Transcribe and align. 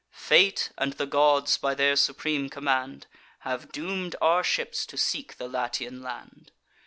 Fate 0.33 0.71
and 0.79 0.93
the 0.93 1.05
gods, 1.05 1.57
by 1.57 1.75
their 1.75 1.95
supreme 1.95 2.49
command, 2.49 3.05
Have 3.41 3.71
doom'd 3.71 4.15
our 4.19 4.43
ships 4.43 4.83
to 4.87 4.97
seek 4.97 5.37
the 5.37 5.47
Latian 5.47 6.01
land. 6.01 6.51